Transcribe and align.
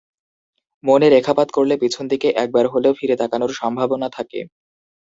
মনে 0.83 1.07
রেখাপাত 1.09 1.47
করলে 1.51 1.75
পিছন 1.77 2.03
দিকে 2.07 2.29
একবার 2.35 2.65
হলেও 2.67 2.93
ফিরে 2.93 3.15
তাকানোর 3.17 3.51
সম্ভাবনা 3.53 4.07
থাকে। 4.09 4.39